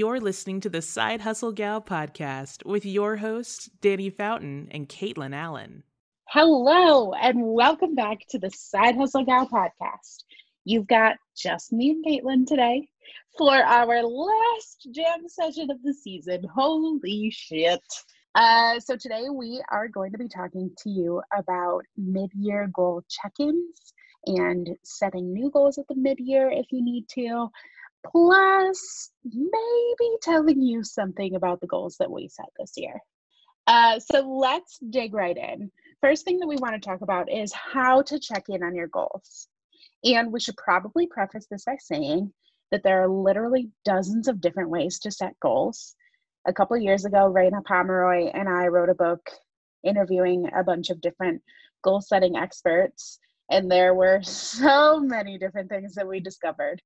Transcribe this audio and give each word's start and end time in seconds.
You're 0.00 0.18
listening 0.18 0.60
to 0.62 0.70
the 0.70 0.80
Side 0.80 1.20
Hustle 1.20 1.52
Gal 1.52 1.82
podcast 1.82 2.64
with 2.64 2.86
your 2.86 3.18
hosts, 3.18 3.68
Dannie 3.82 4.08
Fountain 4.08 4.68
and 4.70 4.88
Caitlyn 4.88 5.34
Allen. 5.34 5.82
Hello, 6.26 7.12
and 7.12 7.36
welcome 7.42 7.94
back 7.94 8.20
to 8.30 8.38
the 8.38 8.48
Side 8.48 8.96
Hustle 8.96 9.26
Gal 9.26 9.46
podcast. 9.46 10.24
You've 10.64 10.86
got 10.86 11.16
just 11.36 11.70
me 11.70 11.90
and 11.90 12.02
Caitlyn 12.02 12.46
today 12.46 12.88
for 13.36 13.52
our 13.52 14.02
last 14.02 14.88
jam 14.90 15.28
session 15.28 15.70
of 15.70 15.82
the 15.82 15.92
season. 15.92 16.44
Holy 16.50 17.30
shit. 17.30 17.84
Uh, 18.34 18.80
so, 18.80 18.96
today 18.96 19.26
we 19.30 19.62
are 19.70 19.86
going 19.86 20.12
to 20.12 20.18
be 20.18 20.28
talking 20.28 20.70
to 20.78 20.88
you 20.88 21.20
about 21.36 21.82
mid 21.98 22.30
year 22.32 22.70
goal 22.74 23.04
check 23.10 23.34
ins 23.38 23.92
and 24.24 24.66
setting 24.82 25.30
new 25.30 25.50
goals 25.50 25.76
at 25.76 25.86
the 25.88 25.94
mid 25.94 26.18
year 26.20 26.50
if 26.50 26.64
you 26.70 26.82
need 26.82 27.06
to, 27.10 27.50
plus 28.06 29.10
maybe 29.24 30.16
telling 30.22 30.60
you 30.62 30.82
something 30.82 31.34
about 31.34 31.60
the 31.60 31.66
goals 31.66 31.96
that 31.98 32.10
we 32.10 32.28
set 32.28 32.48
this 32.58 32.72
year. 32.76 33.00
Uh, 33.66 33.98
so 34.00 34.20
let's 34.20 34.78
dig 34.90 35.14
right 35.14 35.36
in. 35.36 35.70
First 36.00 36.24
thing 36.24 36.38
that 36.38 36.48
we 36.48 36.56
want 36.56 36.74
to 36.74 36.88
talk 36.88 37.02
about 37.02 37.30
is 37.30 37.52
how 37.52 38.02
to 38.02 38.18
check 38.18 38.44
in 38.48 38.62
on 38.62 38.74
your 38.74 38.88
goals. 38.88 39.48
And 40.02 40.32
we 40.32 40.40
should 40.40 40.56
probably 40.56 41.06
preface 41.06 41.46
this 41.50 41.64
by 41.64 41.76
saying 41.78 42.32
that 42.70 42.82
there 42.82 43.02
are 43.02 43.08
literally 43.08 43.70
dozens 43.84 44.28
of 44.28 44.40
different 44.40 44.70
ways 44.70 44.98
to 45.00 45.10
set 45.10 45.38
goals. 45.40 45.94
A 46.46 46.52
couple 46.52 46.76
years 46.78 47.04
ago, 47.04 47.26
Reina 47.26 47.60
Pomeroy 47.62 48.30
and 48.32 48.48
I 48.48 48.68
wrote 48.68 48.88
a 48.88 48.94
book 48.94 49.28
interviewing 49.84 50.48
a 50.56 50.64
bunch 50.64 50.90
of 50.90 51.00
different 51.00 51.42
goal 51.82 52.00
setting 52.00 52.36
experts, 52.36 53.18
and 53.50 53.70
there 53.70 53.94
were 53.94 54.20
so 54.22 55.00
many 55.00 55.38
different 55.38 55.68
things 55.68 55.94
that 55.94 56.08
we 56.08 56.20
discovered. 56.20 56.80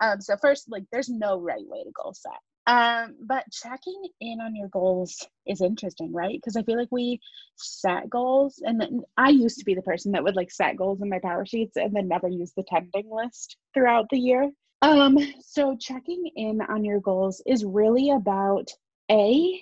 Um, 0.00 0.20
so 0.20 0.36
first, 0.36 0.70
like 0.70 0.84
there's 0.92 1.08
no 1.08 1.40
right 1.40 1.66
way 1.66 1.82
to 1.84 1.90
goal 1.90 2.14
set. 2.14 2.40
Um, 2.66 3.16
but 3.22 3.44
checking 3.50 4.02
in 4.20 4.40
on 4.40 4.54
your 4.54 4.68
goals 4.68 5.26
is 5.46 5.62
interesting, 5.62 6.12
right? 6.12 6.34
Because 6.34 6.54
I 6.54 6.62
feel 6.62 6.78
like 6.78 6.92
we 6.92 7.18
set 7.56 8.10
goals, 8.10 8.60
and 8.62 9.04
I 9.16 9.30
used 9.30 9.58
to 9.58 9.64
be 9.64 9.74
the 9.74 9.82
person 9.82 10.12
that 10.12 10.22
would 10.22 10.36
like 10.36 10.50
set 10.50 10.76
goals 10.76 11.00
in 11.00 11.08
my 11.08 11.18
power 11.18 11.46
sheets 11.46 11.76
and 11.76 11.96
then 11.96 12.08
never 12.08 12.28
use 12.28 12.52
the 12.54 12.64
tending 12.64 13.10
list 13.10 13.56
throughout 13.72 14.10
the 14.10 14.18
year. 14.18 14.50
Um, 14.82 15.18
so 15.40 15.76
checking 15.76 16.30
in 16.36 16.60
on 16.60 16.84
your 16.84 17.00
goals 17.00 17.42
is 17.46 17.64
really 17.64 18.10
about 18.10 18.70
A, 19.10 19.60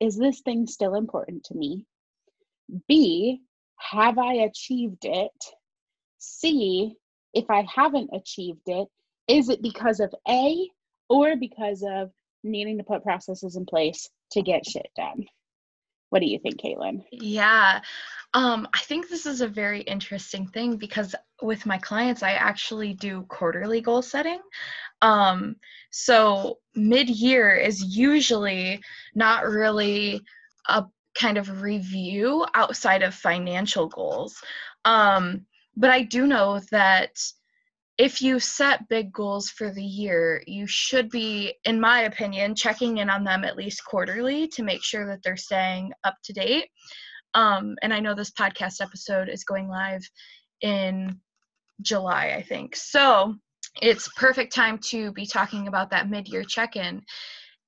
is 0.00 0.16
this 0.16 0.40
thing 0.40 0.66
still 0.66 0.94
important 0.94 1.44
to 1.44 1.54
me? 1.54 1.84
B, 2.88 3.42
have 3.76 4.18
I 4.18 4.32
achieved 4.32 5.04
it? 5.04 5.30
C, 6.18 6.96
if 7.34 7.50
I 7.50 7.66
haven't 7.72 8.10
achieved 8.12 8.66
it, 8.66 8.88
is 9.28 9.48
it 9.48 9.62
because 9.62 10.00
of 10.00 10.14
A 10.28 10.68
or 11.08 11.36
because 11.36 11.84
of 11.86 12.10
needing 12.42 12.78
to 12.78 12.84
put 12.84 13.02
processes 13.02 13.56
in 13.56 13.66
place 13.66 14.08
to 14.32 14.42
get 14.42 14.66
shit 14.66 14.90
done? 14.96 15.26
What 16.10 16.20
do 16.20 16.26
you 16.26 16.38
think, 16.38 16.60
Caitlyn? 16.60 17.04
Yeah, 17.10 17.80
um, 18.34 18.68
I 18.74 18.80
think 18.80 19.08
this 19.08 19.26
is 19.26 19.40
a 19.40 19.48
very 19.48 19.80
interesting 19.80 20.46
thing 20.46 20.76
because 20.76 21.14
with 21.42 21.66
my 21.66 21.78
clients, 21.78 22.22
I 22.22 22.32
actually 22.32 22.94
do 22.94 23.22
quarterly 23.28 23.80
goal 23.80 24.02
setting. 24.02 24.40
Um, 25.02 25.56
so 25.90 26.58
mid 26.74 27.08
year 27.08 27.54
is 27.56 27.96
usually 27.96 28.82
not 29.14 29.46
really 29.46 30.20
a 30.68 30.84
kind 31.14 31.38
of 31.38 31.62
review 31.62 32.46
outside 32.54 33.02
of 33.02 33.14
financial 33.14 33.88
goals. 33.88 34.42
Um, 34.84 35.46
but 35.76 35.90
I 35.90 36.02
do 36.02 36.26
know 36.26 36.60
that 36.70 37.18
if 37.98 38.20
you 38.20 38.38
set 38.38 38.88
big 38.88 39.12
goals 39.12 39.48
for 39.48 39.72
the 39.72 39.84
year, 39.84 40.42
you 40.46 40.66
should 40.66 41.08
be, 41.08 41.54
in 41.64 41.80
my 41.80 42.02
opinion, 42.02 42.54
checking 42.54 42.98
in 42.98 43.08
on 43.08 43.24
them 43.24 43.42
at 43.44 43.56
least 43.56 43.84
quarterly 43.84 44.48
to 44.48 44.62
make 44.62 44.84
sure 44.84 45.06
that 45.06 45.22
they're 45.22 45.36
staying 45.36 45.92
up 46.04 46.16
to 46.24 46.32
date. 46.32 46.68
Um, 47.34 47.76
and 47.82 47.94
I 47.94 48.00
know 48.00 48.14
this 48.14 48.32
podcast 48.32 48.80
episode 48.80 49.28
is 49.28 49.44
going 49.44 49.68
live 49.68 50.02
in 50.60 51.20
July, 51.80 52.34
I 52.36 52.42
think. 52.42 52.76
So 52.76 53.34
it's 53.80 54.08
perfect 54.16 54.54
time 54.54 54.78
to 54.88 55.12
be 55.12 55.26
talking 55.26 55.68
about 55.68 55.90
that 55.90 56.08
mid 56.08 56.28
year 56.28 56.44
check 56.44 56.76
in. 56.76 57.02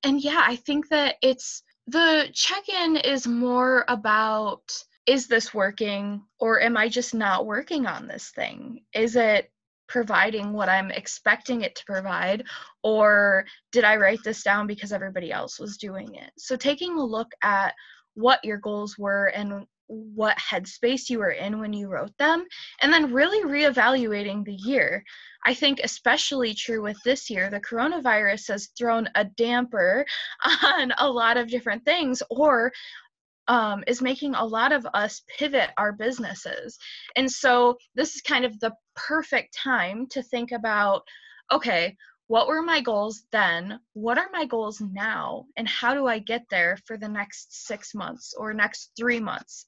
And 0.03 0.21
yeah, 0.23 0.43
I 0.45 0.57
think 0.57 0.89
that 0.89 1.17
it's 1.23 1.63
the 1.87 2.29
check 2.35 2.69
in 2.69 2.97
is 2.97 3.27
more 3.27 3.85
about 3.89 4.63
is 5.07 5.27
this 5.27 5.55
working 5.55 6.23
or 6.39 6.61
am 6.61 6.77
I 6.77 6.89
just 6.89 7.15
not 7.15 7.47
working 7.47 7.87
on 7.87 8.07
this 8.07 8.31
thing? 8.31 8.83
Is 8.95 9.17
it 9.17 9.51
providing 9.89 10.53
what 10.53 10.69
I'm 10.69 10.91
expecting 10.91 11.63
it 11.63 11.75
to 11.77 11.85
provide, 11.87 12.45
or 12.83 13.45
did 13.73 13.85
I 13.85 13.97
write 13.97 14.21
this 14.25 14.43
down 14.43 14.67
because 14.67 14.93
everybody 14.93 15.33
else 15.33 15.59
was 15.59 15.77
doing 15.77 16.15
it? 16.15 16.31
So, 16.39 16.57
taking 16.57 16.99
a 16.99 17.05
look 17.05 17.29
at 17.43 17.75
what 18.15 18.45
your 18.45 18.59
goals 18.59 18.99
were 18.99 19.27
and 19.27 19.67
what 19.89 20.37
headspace 20.37 21.09
you 21.09 21.19
were 21.19 21.31
in 21.31 21.61
when 21.61 21.73
you 21.73 21.89
wrote 21.89 22.17
them, 22.19 22.45
and 22.83 22.93
then 22.93 23.13
really 23.13 23.43
reevaluating 23.45 24.45
the 24.45 24.55
year. 24.55 25.03
I 25.47 25.55
think, 25.55 25.81
especially 25.83 26.53
true 26.53 26.83
with 26.83 26.99
this 27.05 27.31
year, 27.31 27.49
the 27.49 27.61
coronavirus 27.61 28.49
has 28.49 28.69
thrown 28.77 29.09
a 29.15 29.25
damper 29.25 30.05
on 30.65 30.93
a 30.99 31.09
lot 31.09 31.37
of 31.37 31.49
different 31.49 31.85
things, 31.85 32.23
or 32.31 32.71
um, 33.49 33.83
is 33.87 34.03
making 34.03 34.35
a 34.35 34.45
lot 34.45 34.73
of 34.73 34.87
us 34.95 35.23
pivot 35.39 35.71
our 35.77 35.93
businesses. 35.93 36.79
And 37.17 37.31
so 37.31 37.77
this 37.95 38.15
is 38.15 38.23
kind 38.23 38.45
of 38.45 38.59
the 38.61 38.75
perfect 38.95 39.55
time 39.55 40.07
to 40.11 40.23
think 40.23 40.53
about 40.53 41.03
okay, 41.51 41.97
what 42.27 42.47
were 42.47 42.61
my 42.61 42.83
goals 42.83 43.23
then? 43.33 43.81
What 43.95 44.19
are 44.19 44.29
my 44.33 44.45
goals 44.45 44.83
now? 44.83 45.47
And 45.57 45.67
how 45.67 45.95
do 45.95 46.07
I 46.07 46.19
get 46.19 46.45
there 46.51 46.79
for 46.87 46.99
the 46.99 47.09
next 47.09 47.67
six 47.67 47.95
months 47.95 48.35
or 48.37 48.53
next 48.53 48.93
three 48.99 49.19
months? 49.19 49.65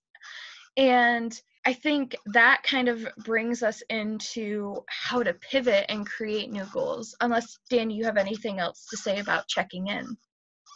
And 0.77 1.39
I 1.65 1.73
think 1.73 2.17
that 2.27 2.63
kind 2.63 2.89
of 2.89 3.07
brings 3.25 3.63
us 3.63 3.83
into 3.89 4.85
how 4.89 5.23
to 5.23 5.35
pivot 5.35 5.87
and 5.89 6.07
create 6.07 6.51
new 6.51 6.67
goals. 6.73 7.15
Unless, 7.21 7.59
Dan, 7.71 7.91
you 7.91 8.05
have 8.05 8.19
anything 8.19 8.59
else 8.59 8.87
to 8.91 8.97
say 8.97 9.21
about 9.21 9.49
checking 9.49 9.89
in. 9.89 10.17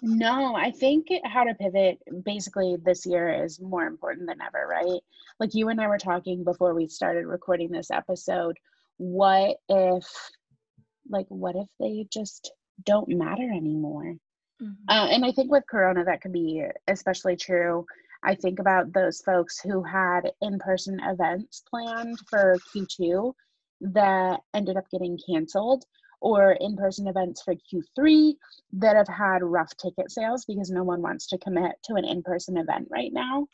No, 0.02 0.54
I 0.54 0.70
think 0.70 1.08
how 1.24 1.44
to 1.44 1.54
pivot 1.54 1.98
basically 2.24 2.76
this 2.84 3.06
year 3.06 3.44
is 3.44 3.60
more 3.60 3.86
important 3.86 4.28
than 4.28 4.40
ever, 4.40 4.66
right? 4.66 5.00
Like 5.40 5.54
you 5.54 5.68
and 5.68 5.80
I 5.80 5.88
were 5.88 5.98
talking 5.98 6.44
before 6.44 6.74
we 6.74 6.88
started 6.88 7.26
recording 7.26 7.70
this 7.70 7.90
episode. 7.90 8.56
What 8.96 9.56
if, 9.68 10.06
like, 11.08 11.26
what 11.28 11.56
if 11.56 11.68
they 11.80 12.06
just 12.12 12.52
don't 12.84 13.08
matter 13.08 13.50
anymore? 13.50 14.14
Mm-hmm. 14.62 14.88
Uh, 14.88 15.06
and 15.06 15.24
I 15.24 15.32
think 15.32 15.50
with 15.50 15.64
Corona, 15.68 16.04
that 16.04 16.20
could 16.20 16.32
be 16.32 16.64
especially 16.88 17.36
true. 17.36 17.84
I 18.22 18.34
think 18.34 18.58
about 18.58 18.92
those 18.92 19.20
folks 19.20 19.60
who 19.60 19.82
had 19.82 20.32
in 20.40 20.58
person 20.58 20.98
events 21.02 21.62
planned 21.68 22.18
for 22.28 22.56
Q2 22.74 23.32
that 23.80 24.40
ended 24.54 24.76
up 24.76 24.88
getting 24.90 25.18
canceled 25.28 25.84
or 26.24 26.52
in 26.52 26.74
person 26.74 27.06
events 27.06 27.42
for 27.42 27.54
Q3 27.54 28.32
that 28.72 28.96
have 28.96 29.08
had 29.08 29.42
rough 29.42 29.76
ticket 29.76 30.10
sales 30.10 30.46
because 30.46 30.70
no 30.70 30.82
one 30.82 31.02
wants 31.02 31.26
to 31.28 31.38
commit 31.38 31.72
to 31.84 31.96
an 31.96 32.06
in 32.06 32.22
person 32.22 32.56
event 32.56 32.88
right 32.90 33.12
now. 33.12 33.46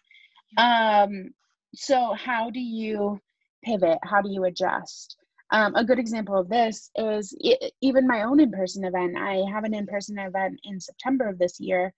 Um, 0.57 1.31
so, 1.75 2.15
how 2.15 2.49
do 2.49 2.61
you 2.61 3.21
pivot? 3.65 3.99
How 4.05 4.23
do 4.23 4.31
you 4.31 4.45
adjust? 4.45 5.17
Um, 5.51 5.75
a 5.75 5.85
good 5.85 5.99
example 5.99 6.39
of 6.39 6.49
this 6.49 6.91
is 6.95 7.35
it, 7.41 7.73
even 7.81 8.07
my 8.07 8.23
own 8.23 8.39
in 8.39 8.53
person 8.53 8.85
event. 8.85 9.17
I 9.19 9.43
have 9.53 9.65
an 9.65 9.75
in 9.75 9.89
person 9.89 10.17
event 10.21 10.61
in 10.63 10.79
September 10.79 11.29
of 11.29 11.41
this 11.41 11.59
year, 11.59 11.93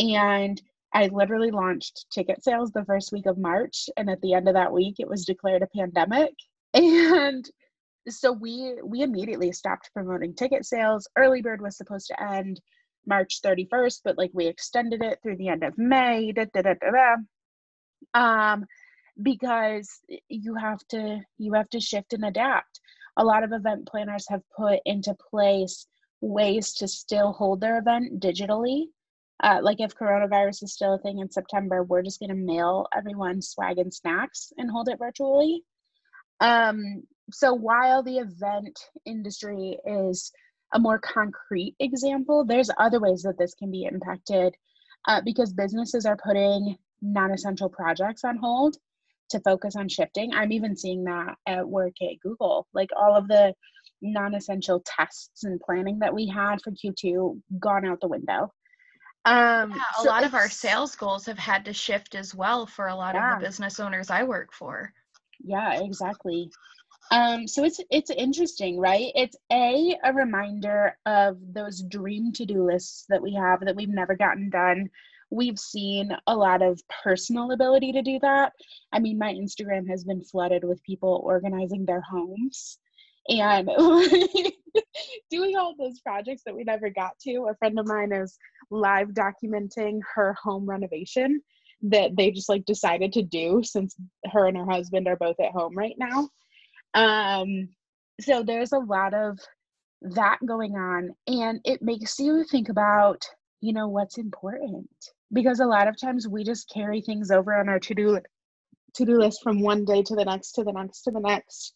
and 0.00 0.60
I 0.92 1.06
literally 1.06 1.52
launched 1.52 2.06
ticket 2.10 2.42
sales 2.42 2.72
the 2.72 2.84
first 2.84 3.12
week 3.12 3.26
of 3.26 3.38
March. 3.38 3.88
And 3.96 4.10
at 4.10 4.20
the 4.20 4.34
end 4.34 4.48
of 4.48 4.54
that 4.54 4.72
week, 4.72 4.96
it 4.98 5.08
was 5.08 5.24
declared 5.24 5.62
a 5.62 5.68
pandemic. 5.68 6.34
And 6.74 7.48
so 8.08 8.32
we 8.32 8.76
we 8.84 9.02
immediately 9.02 9.52
stopped 9.52 9.90
promoting 9.92 10.34
ticket 10.34 10.64
sales. 10.64 11.08
Early 11.16 11.42
bird 11.42 11.60
was 11.60 11.76
supposed 11.76 12.08
to 12.08 12.22
end 12.22 12.60
march 13.06 13.40
31st 13.42 14.00
but 14.04 14.18
like 14.18 14.30
we 14.34 14.46
extended 14.46 15.02
it 15.02 15.18
through 15.22 15.36
the 15.36 15.48
end 15.48 15.64
of 15.64 15.78
may 15.78 16.30
da, 16.30 16.44
da, 16.52 16.60
da, 16.60 16.74
da, 16.74 17.16
da. 18.12 18.52
um 18.52 18.66
because 19.22 20.00
you 20.28 20.54
have 20.54 20.78
to 20.88 21.20
you 21.38 21.52
have 21.54 21.68
to 21.70 21.80
shift 21.80 22.12
and 22.12 22.24
adapt. 22.24 22.80
A 23.16 23.24
lot 23.24 23.42
of 23.42 23.52
event 23.52 23.88
planners 23.88 24.26
have 24.28 24.42
put 24.56 24.78
into 24.84 25.16
place 25.30 25.86
ways 26.20 26.72
to 26.74 26.86
still 26.86 27.32
hold 27.32 27.60
their 27.60 27.78
event 27.78 28.20
digitally. 28.20 28.84
Uh, 29.42 29.60
like 29.62 29.80
if 29.80 29.94
coronavirus 29.94 30.64
is 30.64 30.72
still 30.72 30.94
a 30.94 30.98
thing 30.98 31.20
in 31.20 31.30
september 31.30 31.84
we're 31.84 32.02
just 32.02 32.18
going 32.18 32.28
to 32.28 32.34
mail 32.34 32.88
everyone 32.96 33.40
swag 33.40 33.78
and 33.78 33.94
snacks 33.94 34.52
and 34.58 34.70
hold 34.70 34.88
it 34.88 34.98
virtually. 34.98 35.62
Um, 36.40 37.02
so 37.30 37.52
while 37.52 38.02
the 38.02 38.18
event 38.18 38.78
industry 39.04 39.78
is 39.86 40.32
a 40.74 40.78
more 40.78 40.98
concrete 40.98 41.74
example, 41.80 42.44
there's 42.44 42.70
other 42.78 43.00
ways 43.00 43.22
that 43.22 43.38
this 43.38 43.54
can 43.54 43.70
be 43.70 43.84
impacted 43.84 44.54
uh, 45.06 45.20
because 45.24 45.52
businesses 45.52 46.04
are 46.04 46.16
putting 46.16 46.76
non 47.00 47.32
essential 47.32 47.68
projects 47.68 48.24
on 48.24 48.36
hold 48.36 48.76
to 49.30 49.40
focus 49.40 49.76
on 49.76 49.88
shifting. 49.88 50.32
I'm 50.32 50.52
even 50.52 50.76
seeing 50.76 51.04
that 51.04 51.36
at 51.46 51.68
work 51.68 51.94
at 52.02 52.20
Google. 52.22 52.66
Like 52.72 52.90
all 52.96 53.14
of 53.14 53.28
the 53.28 53.54
non 54.02 54.34
essential 54.34 54.82
tests 54.84 55.44
and 55.44 55.60
planning 55.60 55.98
that 56.00 56.14
we 56.14 56.26
had 56.26 56.60
for 56.62 56.72
Q2 56.72 57.40
gone 57.58 57.84
out 57.84 58.00
the 58.00 58.08
window. 58.08 58.52
Um, 59.24 59.72
yeah, 59.72 59.82
a 59.98 60.02
so 60.02 60.08
lot 60.08 60.24
of 60.24 60.34
our 60.34 60.48
sales 60.48 60.94
goals 60.96 61.26
have 61.26 61.38
had 61.38 61.64
to 61.66 61.72
shift 61.72 62.14
as 62.14 62.34
well 62.34 62.66
for 62.66 62.86
a 62.86 62.94
lot 62.94 63.14
yeah. 63.14 63.34
of 63.34 63.40
the 63.40 63.46
business 63.46 63.78
owners 63.80 64.10
I 64.10 64.22
work 64.22 64.52
for. 64.52 64.92
Yeah, 65.44 65.82
exactly. 65.82 66.50
Um, 67.10 67.46
so 67.46 67.64
it's 67.64 67.80
it's 67.90 68.10
interesting, 68.10 68.78
right? 68.78 69.12
It's 69.14 69.36
a 69.50 69.96
a 70.04 70.12
reminder 70.12 70.96
of 71.06 71.38
those 71.52 71.82
dream 71.82 72.32
to-do 72.32 72.64
lists 72.64 73.06
that 73.08 73.22
we 73.22 73.34
have 73.34 73.60
that 73.60 73.76
we've 73.76 73.88
never 73.88 74.14
gotten 74.14 74.50
done. 74.50 74.90
We've 75.30 75.58
seen 75.58 76.10
a 76.26 76.36
lot 76.36 76.62
of 76.62 76.80
personal 77.02 77.52
ability 77.52 77.92
to 77.92 78.02
do 78.02 78.18
that. 78.20 78.52
I 78.92 78.98
mean, 78.98 79.18
my 79.18 79.32
Instagram 79.32 79.88
has 79.88 80.04
been 80.04 80.22
flooded 80.22 80.64
with 80.64 80.82
people 80.84 81.20
organizing 81.24 81.84
their 81.84 82.00
homes 82.00 82.78
and 83.28 83.68
doing 85.30 85.56
all 85.56 85.74
those 85.78 86.00
projects 86.00 86.42
that 86.44 86.54
we 86.54 86.64
never 86.64 86.88
got 86.88 87.18
to. 87.20 87.48
A 87.50 87.54
friend 87.56 87.78
of 87.78 87.86
mine 87.86 88.12
is 88.12 88.38
live 88.70 89.08
documenting 89.08 90.00
her 90.14 90.34
home 90.42 90.66
renovation 90.66 91.42
that 91.82 92.16
they 92.16 92.30
just 92.30 92.48
like 92.48 92.64
decided 92.64 93.12
to 93.12 93.22
do 93.22 93.62
since 93.62 93.96
her 94.32 94.46
and 94.46 94.56
her 94.56 94.68
husband 94.68 95.06
are 95.06 95.16
both 95.16 95.38
at 95.40 95.52
home 95.52 95.76
right 95.76 95.94
now. 95.98 96.28
Um, 96.94 97.68
so 98.20 98.42
there's 98.42 98.72
a 98.72 98.78
lot 98.78 99.14
of 99.14 99.38
that 100.02 100.38
going 100.46 100.76
on, 100.76 101.10
and 101.26 101.60
it 101.64 101.82
makes 101.82 102.18
you 102.18 102.44
think 102.44 102.68
about, 102.68 103.24
you 103.60 103.72
know, 103.72 103.88
what's 103.88 104.18
important 104.18 104.88
because 105.32 105.60
a 105.60 105.66
lot 105.66 105.88
of 105.88 106.00
times 106.00 106.26
we 106.26 106.44
just 106.44 106.70
carry 106.72 107.00
things 107.00 107.30
over 107.30 107.54
on 107.54 107.68
our 107.68 107.78
to-do 107.78 108.18
to-do 108.94 109.18
list 109.18 109.42
from 109.42 109.60
one 109.60 109.84
day 109.84 110.02
to 110.02 110.14
the 110.14 110.24
next 110.24 110.52
to 110.52 110.64
the 110.64 110.72
next 110.72 111.02
to 111.02 111.10
the 111.10 111.20
next 111.20 111.74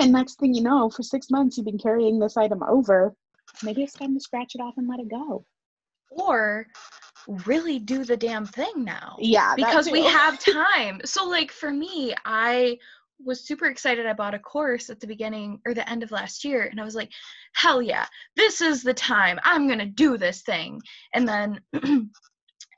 and 0.00 0.12
next 0.12 0.38
thing 0.38 0.54
you 0.54 0.62
know, 0.62 0.88
for 0.88 1.02
six 1.02 1.30
months, 1.30 1.56
you've 1.56 1.66
been 1.66 1.78
carrying 1.78 2.18
this 2.18 2.36
item 2.36 2.62
over. 2.62 3.14
Maybe 3.62 3.82
it's 3.82 3.92
time 3.92 4.14
to 4.14 4.20
scratch 4.20 4.54
it 4.54 4.60
off 4.60 4.74
and 4.78 4.88
let 4.88 4.98
it 4.98 5.10
go. 5.10 5.44
Or 6.10 6.66
really 7.44 7.78
do 7.78 8.04
the 8.04 8.16
damn 8.16 8.46
thing 8.46 8.72
now. 8.76 9.16
Yeah. 9.18 9.54
Because 9.54 9.90
we 9.90 10.04
have 10.06 10.38
time. 10.42 11.02
So, 11.04 11.28
like, 11.28 11.52
for 11.52 11.70
me, 11.70 12.14
I 12.24 12.78
was 13.24 13.46
super 13.46 13.66
excited. 13.66 14.06
I 14.06 14.12
bought 14.12 14.34
a 14.34 14.38
course 14.38 14.90
at 14.90 15.00
the 15.00 15.06
beginning 15.06 15.60
or 15.66 15.74
the 15.74 15.88
end 15.88 16.02
of 16.02 16.10
last 16.10 16.44
year, 16.44 16.64
and 16.64 16.80
I 16.80 16.84
was 16.84 16.94
like, 16.94 17.10
hell 17.54 17.82
yeah, 17.82 18.06
this 18.36 18.60
is 18.60 18.82
the 18.82 18.94
time. 18.94 19.38
I'm 19.44 19.66
going 19.66 19.78
to 19.78 19.86
do 19.86 20.16
this 20.16 20.42
thing. 20.42 20.80
And 21.14 21.28
then 21.28 21.60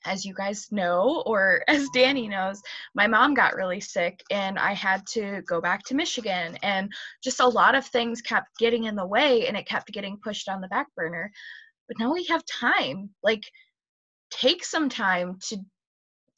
as 0.05 0.25
you 0.25 0.35
guys 0.35 0.67
know, 0.71 1.23
or 1.27 1.63
as 1.69 1.89
Dannie 1.95 2.29
knows, 2.29 2.61
my 2.95 3.07
mom 3.07 3.35
got 3.35 3.55
really 3.55 3.81
sick 3.81 4.21
and 4.31 4.59
I 4.59 4.73
had 4.73 5.07
to 5.09 5.43
go 5.43 5.61
back 5.61 5.85
to 5.85 5.95
Michigan. 5.95 6.57
And 6.63 6.93
just 7.23 7.41
a 7.41 7.47
lot 7.47 7.75
of 7.75 7.87
things 7.87 8.23
kept 8.23 8.59
getting 8.59 8.85
in 8.85 8.97
the 8.97 9.07
way 9.07 9.47
and 9.47 9.57
it 9.57 9.67
kept 9.67 9.93
getting 9.93 10.19
pushed 10.23 10.49
on 10.49 10.61
the 10.61 10.69
back 10.69 10.87
burner. 10.97 11.31
But 11.89 11.99
now 11.99 12.13
we 12.13 12.25
have 12.25 12.45
time. 12.47 13.11
Like, 13.23 13.43
take 14.31 14.65
some 14.65 14.89
time 14.89 15.39
to 15.49 15.59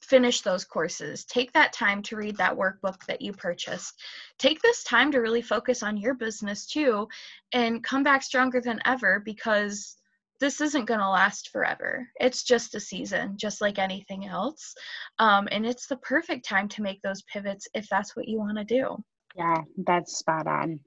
finish 0.04 0.40
those 0.40 0.64
courses. 0.64 1.24
Take 1.24 1.52
that 1.52 1.72
time 1.72 2.02
to 2.02 2.16
read 2.16 2.36
that 2.36 2.56
workbook 2.56 3.04
that 3.06 3.22
you 3.22 3.32
purchased. 3.32 3.94
Take 4.38 4.60
this 4.60 4.84
time 4.84 5.10
to 5.12 5.20
really 5.20 5.42
focus 5.42 5.82
on 5.82 5.96
your 5.96 6.14
business 6.14 6.66
too 6.66 7.08
and 7.52 7.82
come 7.82 8.02
back 8.02 8.22
stronger 8.22 8.60
than 8.60 8.80
ever 8.84 9.22
because 9.24 9.96
this 10.40 10.60
isn't 10.60 10.84
going 10.86 11.00
to 11.00 11.08
last 11.08 11.50
forever. 11.50 12.06
It's 12.20 12.42
just 12.42 12.74
a 12.74 12.80
season, 12.80 13.36
just 13.36 13.60
like 13.60 13.78
anything 13.78 14.26
else. 14.26 14.74
Um, 15.18 15.48
and 15.50 15.64
it's 15.64 15.86
the 15.86 15.96
perfect 15.96 16.44
time 16.44 16.68
to 16.70 16.82
make 16.82 17.00
those 17.02 17.22
pivots 17.22 17.68
if 17.74 17.88
that's 17.88 18.14
what 18.14 18.28
you 18.28 18.38
want 18.38 18.58
to 18.58 18.64
do. 18.64 19.02
Yeah, 19.36 19.62
that's 19.78 20.18
spot 20.18 20.46
on. 20.46 20.80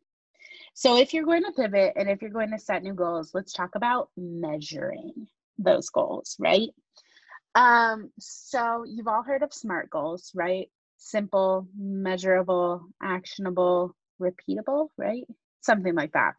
So, 0.73 0.97
if 0.97 1.13
you're 1.13 1.25
going 1.25 1.43
to 1.43 1.51
pivot 1.51 1.93
and 1.95 2.07
if 2.09 2.21
you're 2.21 2.29
going 2.29 2.51
to 2.51 2.59
set 2.59 2.83
new 2.83 2.93
goals, 2.93 3.31
let's 3.33 3.51
talk 3.51 3.75
about 3.75 4.09
measuring 4.15 5.27
those 5.57 5.89
goals, 5.89 6.35
right? 6.39 6.69
Um, 7.55 8.11
so, 8.19 8.83
you've 8.87 9.07
all 9.07 9.23
heard 9.23 9.43
of 9.43 9.53
SMART 9.53 9.89
goals, 9.89 10.31
right? 10.35 10.69
Simple, 10.97 11.67
measurable, 11.77 12.87
actionable, 13.01 13.95
repeatable, 14.21 14.89
right? 14.97 15.25
Something 15.61 15.95
like 15.95 16.13
that. 16.13 16.33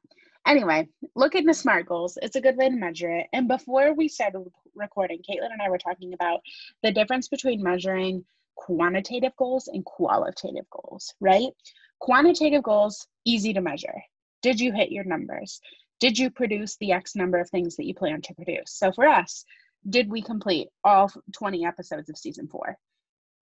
Anyway, 0.46 0.88
look 1.14 1.34
into 1.34 1.52
SMART 1.52 1.86
goals. 1.86 2.18
It's 2.22 2.36
a 2.36 2.40
good 2.40 2.56
way 2.56 2.70
to 2.70 2.74
measure 2.74 3.10
it. 3.10 3.26
And 3.32 3.48
before 3.48 3.92
we 3.92 4.08
started 4.08 4.44
recording, 4.74 5.18
Caitlyn 5.18 5.52
and 5.52 5.60
I 5.60 5.68
were 5.68 5.78
talking 5.78 6.14
about 6.14 6.40
the 6.82 6.90
difference 6.90 7.28
between 7.28 7.62
measuring 7.62 8.24
quantitative 8.56 9.32
goals 9.36 9.68
and 9.68 9.84
qualitative 9.84 10.64
goals, 10.70 11.14
right? 11.20 11.48
Quantitative 12.00 12.62
goals, 12.62 13.06
easy 13.24 13.52
to 13.52 13.60
measure. 13.60 14.02
Did 14.42 14.58
you 14.58 14.72
hit 14.72 14.90
your 14.90 15.04
numbers? 15.04 15.60
Did 16.00 16.18
you 16.18 16.30
produce 16.30 16.76
the 16.76 16.92
X 16.92 17.14
number 17.16 17.38
of 17.38 17.50
things 17.50 17.76
that 17.76 17.84
you 17.84 17.94
plan 17.94 18.22
to 18.22 18.34
produce? 18.34 18.72
So 18.72 18.90
for 18.92 19.06
us, 19.06 19.44
did 19.88 20.10
we 20.10 20.22
complete 20.22 20.68
all 20.84 21.10
20 21.32 21.64
episodes 21.64 22.08
of 22.08 22.16
season 22.16 22.48
four? 22.48 22.76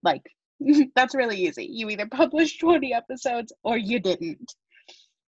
Like, 0.03 0.23
that's 0.95 1.15
really 1.15 1.47
easy. 1.47 1.69
You 1.71 1.91
either 1.91 2.07
published 2.11 2.61
20 2.61 2.93
episodes 2.93 3.53
or 3.63 3.77
you 3.77 4.01
didn't. 4.01 4.55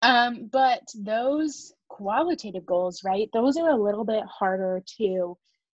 Um, 0.03 0.49
but 0.51 0.83
those 0.95 1.73
qualitative 1.89 2.67
goals, 2.67 3.03
right, 3.05 3.29
those 3.33 3.57
are 3.57 3.71
a 3.71 3.83
little 3.83 4.05
bit 4.05 4.25
harder 4.27 4.83
to 4.99 5.37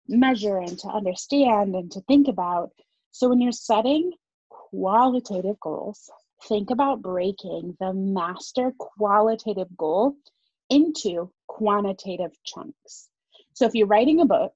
measure 0.09 0.59
and 0.59 0.79
to 0.79 0.89
understand 0.89 1.75
and 1.75 1.91
to 1.93 2.01
think 2.03 2.29
about. 2.29 2.71
So 3.11 3.29
when 3.29 3.41
you're 3.41 3.53
setting 3.53 4.13
qualitative 4.49 5.59
goals, 5.61 6.09
think 6.49 6.71
about 6.71 7.03
breaking 7.03 7.77
the 7.81 7.93
master 7.93 8.73
qualitative 8.79 9.77
goal 9.77 10.15
into 10.71 11.31
quantitative 11.49 12.33
chunks. 12.45 13.09
So 13.55 13.67
if 13.67 13.75
you're 13.75 13.87
writing 13.87 14.21
a 14.21 14.25
book, 14.25 14.55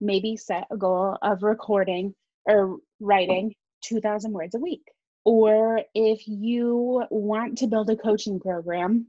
maybe 0.00 0.36
set 0.36 0.66
a 0.70 0.76
goal 0.76 1.16
of 1.22 1.42
recording 1.42 2.14
or 2.46 2.78
writing 3.00 3.54
2,000 3.82 4.32
words 4.32 4.54
a 4.54 4.58
week. 4.58 4.82
Or 5.24 5.80
if 5.94 6.26
you 6.26 7.04
want 7.10 7.58
to 7.58 7.66
build 7.66 7.88
a 7.90 7.96
coaching 7.96 8.38
program, 8.40 9.06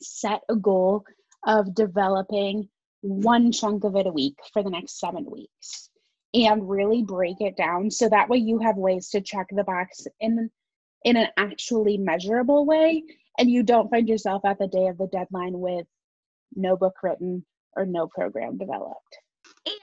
set 0.00 0.40
a 0.48 0.56
goal 0.56 1.04
of 1.46 1.74
developing 1.74 2.68
one 3.02 3.52
chunk 3.52 3.84
of 3.84 3.96
it 3.96 4.06
a 4.06 4.12
week 4.12 4.38
for 4.52 4.62
the 4.62 4.70
next 4.70 4.98
seven 4.98 5.24
weeks 5.30 5.90
and 6.34 6.68
really 6.68 7.02
break 7.02 7.40
it 7.40 7.56
down 7.56 7.90
so 7.90 8.08
that 8.08 8.28
way 8.28 8.36
you 8.36 8.58
have 8.58 8.76
ways 8.76 9.08
to 9.10 9.20
check 9.20 9.46
the 9.50 9.64
box 9.64 10.06
in 10.20 10.50
in 11.04 11.16
an 11.16 11.28
actually 11.36 11.96
measurable 11.96 12.66
way 12.66 13.02
and 13.38 13.50
you 13.50 13.62
don't 13.62 13.90
find 13.90 14.08
yourself 14.08 14.44
at 14.44 14.58
the 14.58 14.66
day 14.66 14.88
of 14.88 14.98
the 14.98 15.06
deadline 15.12 15.58
with 15.58 15.86
no 16.54 16.76
book 16.76 16.94
written 17.02 17.44
or 17.76 17.86
no 17.86 18.08
program 18.08 18.58
developed 18.58 19.18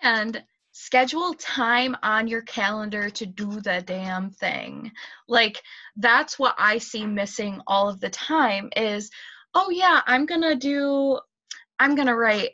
and 0.01 0.43
schedule 0.71 1.33
time 1.35 1.95
on 2.01 2.27
your 2.27 2.41
calendar 2.41 3.09
to 3.09 3.25
do 3.25 3.61
the 3.61 3.83
damn 3.85 4.31
thing. 4.31 4.91
Like 5.27 5.61
that's 5.97 6.39
what 6.39 6.55
i 6.57 6.77
see 6.77 7.05
missing 7.05 7.61
all 7.67 7.87
of 7.87 7.99
the 7.99 8.09
time 8.09 8.69
is 8.75 9.11
oh 9.53 9.69
yeah 9.69 10.01
i'm 10.07 10.25
gonna 10.25 10.55
do 10.55 11.19
i'm 11.79 11.95
gonna 11.95 12.15
write 12.15 12.51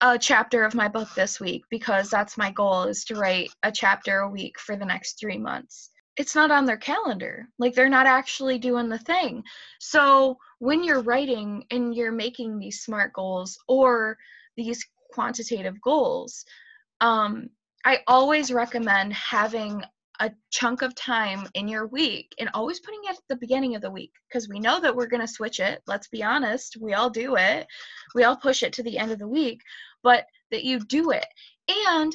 a 0.00 0.18
chapter 0.18 0.64
of 0.64 0.74
my 0.74 0.88
book 0.88 1.08
this 1.14 1.38
week 1.40 1.64
because 1.70 2.10
that's 2.10 2.36
my 2.36 2.50
goal 2.50 2.84
is 2.84 3.04
to 3.04 3.14
write 3.14 3.50
a 3.62 3.70
chapter 3.70 4.20
a 4.20 4.28
week 4.28 4.58
for 4.58 4.74
the 4.74 4.84
next 4.84 5.18
three 5.18 5.38
months. 5.38 5.90
It's 6.16 6.34
not 6.34 6.50
on 6.50 6.64
their 6.64 6.76
calendar. 6.76 7.46
Like 7.60 7.74
they're 7.74 7.88
not 7.88 8.06
actually 8.06 8.58
doing 8.58 8.88
the 8.88 8.98
thing. 8.98 9.44
So 9.78 10.38
when 10.58 10.82
you're 10.82 11.02
writing 11.02 11.64
and 11.70 11.94
you're 11.94 12.10
making 12.10 12.58
these 12.58 12.82
smart 12.82 13.12
goals 13.12 13.56
or 13.68 14.18
these 14.56 14.84
quantitative 15.12 15.80
goals 15.80 16.44
um, 17.00 17.48
I 17.84 17.98
always 18.06 18.52
recommend 18.52 19.12
having 19.12 19.82
a 20.20 20.30
chunk 20.50 20.82
of 20.82 20.94
time 20.94 21.48
in 21.54 21.66
your 21.66 21.88
week 21.88 22.32
and 22.38 22.48
always 22.54 22.78
putting 22.78 23.00
it 23.04 23.16
at 23.16 23.22
the 23.28 23.36
beginning 23.36 23.74
of 23.74 23.82
the 23.82 23.90
week 23.90 24.12
because 24.28 24.48
we 24.48 24.60
know 24.60 24.80
that 24.80 24.94
we're 24.94 25.08
going 25.08 25.20
to 25.20 25.26
switch 25.26 25.58
it. 25.58 25.82
Let's 25.88 26.06
be 26.06 26.22
honest, 26.22 26.76
we 26.80 26.94
all 26.94 27.10
do 27.10 27.34
it. 27.34 27.66
We 28.14 28.22
all 28.22 28.36
push 28.36 28.62
it 28.62 28.72
to 28.74 28.84
the 28.84 28.98
end 28.98 29.10
of 29.10 29.18
the 29.18 29.26
week, 29.26 29.60
but 30.04 30.26
that 30.52 30.62
you 30.62 30.78
do 30.78 31.10
it 31.10 31.26
and 31.68 32.14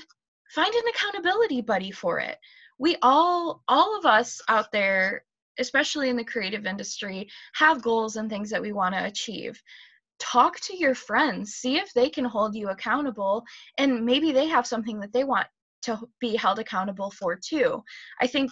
find 0.56 0.74
an 0.74 0.88
accountability 0.90 1.62
buddy 1.62 1.92
for 1.92 2.20
it. 2.20 2.38
We 2.80 2.96
all, 3.02 3.62
all 3.68 3.98
of 3.98 4.06
us 4.06 4.40
out 4.48 4.72
there, 4.72 5.26
especially 5.60 6.10
in 6.10 6.16
the 6.16 6.24
creative 6.24 6.66
industry, 6.66 7.30
have 7.56 7.82
goals 7.82 8.16
and 8.16 8.30
things 8.30 8.50
that 8.52 8.62
we 8.62 8.72
want 8.72 8.96
to 8.96 9.04
achieve 9.04 9.62
talk 10.20 10.60
to 10.60 10.76
your 10.76 10.96
friends 10.96 11.54
see 11.54 11.78
if 11.78 11.94
they 11.94 12.10
can 12.10 12.26
hold 12.26 12.56
you 12.56 12.70
accountable 12.70 13.44
and 13.78 14.04
maybe 14.04 14.32
they 14.32 14.48
have 14.48 14.66
something 14.66 15.00
that 15.00 15.14
they 15.14 15.24
want 15.24 15.48
to 15.84 16.00
be 16.20 16.36
held 16.36 16.60
accountable 16.60 17.12
for 17.12 17.36
too. 17.36 17.84
I 18.20 18.28
think 18.28 18.52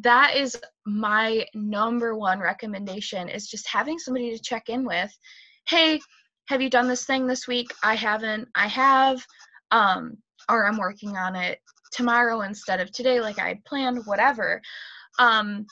that 0.00 0.36
is 0.36 0.56
my 0.86 1.44
number 1.54 2.16
one 2.16 2.40
recommendation 2.40 3.28
is 3.28 3.48
just 3.48 3.68
having 3.68 3.98
somebody 3.98 4.30
to 4.30 4.42
check 4.42 4.68
in 4.68 4.86
with 4.86 5.12
hey 5.68 6.00
have 6.48 6.62
you 6.62 6.70
done 6.70 6.88
this 6.88 7.04
thing 7.04 7.26
this 7.26 7.46
week? 7.46 7.70
I 7.82 7.94
haven't 7.94 8.48
i 8.54 8.66
have 8.68 9.22
um 9.70 10.16
or 10.48 10.66
i'm 10.66 10.78
working 10.78 11.16
on 11.16 11.36
it 11.36 11.58
tomorrow 11.92 12.40
instead 12.40 12.80
of 12.80 12.90
today 12.90 13.20
like 13.20 13.38
i 13.38 13.60
planned 13.66 14.06
whatever. 14.06 14.62
Um 15.18 15.66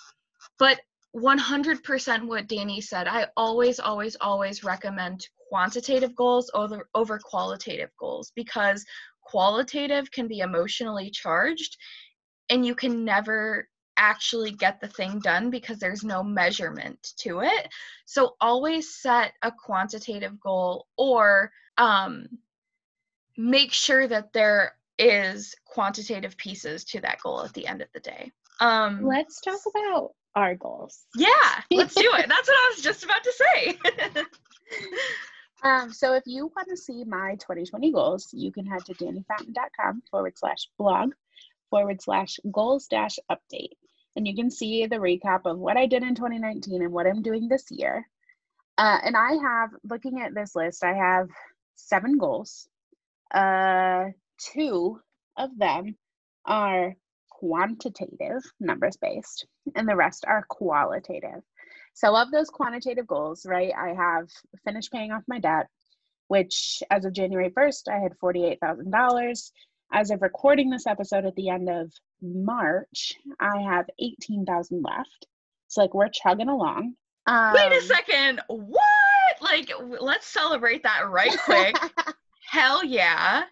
but 0.59 0.81
100% 1.17 2.27
what 2.27 2.47
Dannie 2.47 2.81
said. 2.81 3.09
I 3.09 3.27
always, 3.37 3.81
always, 3.81 4.17
always 4.21 4.63
recommend 4.63 5.29
quantitative 5.49 6.15
goals 6.15 6.51
over, 6.55 6.89
over 6.95 7.19
qualitative 7.19 7.91
goals 7.99 8.33
because 8.37 8.85
qualitative 9.23 10.11
can 10.11 10.29
be 10.29 10.41
emotionally 10.41 11.11
charged 11.11 11.77
and 12.49 12.65
you 12.65 12.75
can 12.75 13.05
never 13.05 13.69
actually 13.97 14.51
get 14.51 14.81
the 14.81 14.89
thing 14.89 15.21
done 15.21 15.51
because 15.51 15.79
there's 15.79 16.03
no 16.03 16.23
measurement 16.23 17.13
to 17.19 17.41
it. 17.41 17.69
So 18.07 18.37
always 18.41 18.95
set 18.95 19.33
a 19.43 19.53
quantitative 19.53 20.41
goal 20.41 20.87
or 20.97 21.53
um, 21.77 22.27
make 23.37 23.73
sure 23.73 24.07
that 24.07 24.33
there 24.33 24.75
is 24.99 25.55
quantitative 25.65 26.37
pieces 26.37 26.85
to 26.85 27.01
that 27.01 27.21
goal 27.21 27.45
at 27.45 27.53
the 27.53 27.67
end 27.67 27.83
of 27.83 27.89
the 27.93 28.01
day. 28.01 28.33
Um, 28.61 29.05
Let's 29.05 29.41
talk 29.41 29.61
about 29.75 30.11
our 30.35 30.55
goals. 30.55 31.07
Yeah, 31.17 31.29
let's 31.71 31.95
do 31.95 32.11
it. 32.15 32.29
That's 32.29 32.49
what 32.49 32.57
I 32.57 32.73
was 32.75 32.83
just 32.83 33.05
about 33.05 33.25
to 33.25 33.33
say. 33.33 33.79
um, 35.63 35.93
so 35.93 36.15
if 36.15 36.23
you 36.27 36.51
want 36.55 36.69
to 36.69 36.77
see 36.77 37.05
my 37.05 37.33
2020 37.37 37.93
goals, 37.93 38.29
you 38.33 38.53
can 38.53 38.67
head 38.67 38.85
to 38.87 38.95
danniefountain.com 38.95 40.03
forward 40.11 40.39
slash 40.39 40.69
blog 40.79 41.13
forward 41.71 42.03
slash 42.03 42.39
goals 42.51 42.87
dash 42.87 43.19
update. 43.31 43.73
And 44.17 44.27
you 44.27 44.35
can 44.35 44.51
see 44.51 44.87
the 44.87 44.97
recap 44.97 45.43
of 45.45 45.59
what 45.59 45.77
I 45.77 45.87
did 45.87 46.03
in 46.03 46.15
2019 46.15 46.83
and 46.83 46.93
what 46.93 47.07
I'm 47.07 47.23
doing 47.23 47.49
this 47.49 47.71
year. 47.71 48.07
Uh, 48.77 48.99
and 49.05 49.17
I 49.17 49.35
have, 49.35 49.71
looking 49.85 50.21
at 50.21 50.35
this 50.35 50.57
list, 50.57 50.83
I 50.83 50.95
have 50.95 51.29
seven 51.77 52.19
goals. 52.19 52.69
Uh, 53.33 54.07
two 54.53 55.01
of 55.37 55.51
them 55.57 55.97
are 56.45 56.97
quantitative, 57.41 58.43
numbers 58.61 58.97
based, 58.97 59.47
and 59.75 59.89
the 59.89 59.97
rest 59.97 60.25
are 60.27 60.45
qualitative. 60.49 61.43
So, 61.95 62.15
of 62.15 62.31
those 62.31 62.51
quantitative 62.51 63.07
goals, 63.07 63.47
right, 63.47 63.73
I 63.77 63.95
have 63.95 64.29
finished 64.65 64.93
paying 64.93 65.13
off 65.13 65.23
my 65.27 65.39
debt, 65.39 65.67
which 66.29 66.83
as 66.91 67.05
of 67.05 67.13
January 67.13 67.51
1st, 67.51 67.89
I 67.89 67.99
had 67.99 68.13
$48,000. 68.23 69.51
As 69.93 70.11
of 70.11 70.23
recording 70.23 70.71
this 70.71 70.87
episode 70.87 71.25
at 71.25 71.35
the 71.35 71.49
end 71.49 71.69
of 71.69 71.93
March, 72.23 73.15
I 73.41 73.63
have 73.63 73.87
18,000 73.99 74.83
left. 74.83 75.27
So, 75.69 75.81
like, 75.81 75.95
we're 75.95 76.09
chugging 76.09 76.49
along. 76.49 76.95
Um, 77.27 77.55
Wait 77.55 77.73
a 77.73 77.81
second. 77.83 78.41
What? 78.49 78.83
Like, 79.41 79.73
let's 80.01 80.27
celebrate 80.27 80.83
that 80.83 81.09
right 81.09 81.37
quick. 81.45 81.77
Hell 82.51 82.85
yeah. 82.85 83.45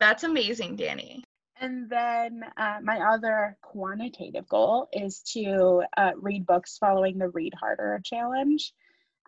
That's 0.00 0.24
amazing, 0.24 0.76
Dannie. 0.76 1.24
And 1.60 1.88
then 1.88 2.44
uh, 2.56 2.78
my 2.82 3.00
other 3.00 3.56
quantitative 3.62 4.48
goal 4.48 4.88
is 4.92 5.20
to 5.34 5.84
uh, 5.96 6.12
read 6.16 6.46
books 6.46 6.78
following 6.78 7.18
the 7.18 7.28
Read 7.28 7.54
Harder 7.54 8.00
challenge. 8.04 8.72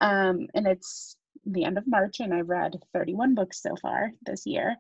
Um, 0.00 0.48
and 0.54 0.66
it's 0.66 1.16
the 1.46 1.64
end 1.64 1.78
of 1.78 1.86
March, 1.86 2.20
and 2.20 2.34
I've 2.34 2.48
read 2.48 2.76
31 2.92 3.34
books 3.34 3.62
so 3.62 3.76
far 3.76 4.10
this 4.24 4.46
year. 4.46 4.76